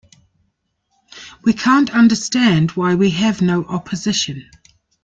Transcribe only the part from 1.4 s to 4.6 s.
We can't understand why we have no opposition.